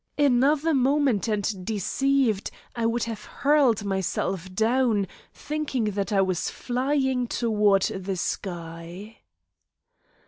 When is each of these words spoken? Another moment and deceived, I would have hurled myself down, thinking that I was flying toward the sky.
Another 0.17 0.73
moment 0.73 1.27
and 1.27 1.63
deceived, 1.63 2.49
I 2.75 2.87
would 2.87 3.03
have 3.03 3.23
hurled 3.25 3.85
myself 3.85 4.51
down, 4.51 5.05
thinking 5.31 5.83
that 5.91 6.11
I 6.11 6.21
was 6.21 6.49
flying 6.49 7.27
toward 7.27 7.83
the 7.83 8.17
sky. 8.17 9.19